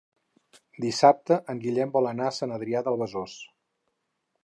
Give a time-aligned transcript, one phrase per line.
[0.85, 3.41] Dissabte en Guillem vol anar a Sant Adrià de Besòs.